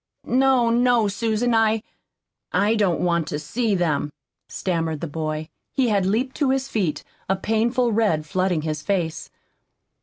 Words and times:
"No, 0.25 0.71
no, 0.71 1.07
Susan, 1.07 1.53
I 1.53 1.83
I 2.51 2.73
don't 2.73 3.01
want 3.01 3.27
to 3.27 3.37
see 3.37 3.75
them," 3.75 4.11
stammered 4.49 4.99
the 4.99 5.05
boy. 5.05 5.47
He 5.73 5.89
had 5.89 6.07
leaped 6.07 6.35
to 6.37 6.49
his 6.49 6.67
feet, 6.67 7.03
a 7.29 7.35
painful 7.35 7.91
red 7.91 8.25
flooding 8.25 8.63
his 8.63 8.81
face. 8.81 9.29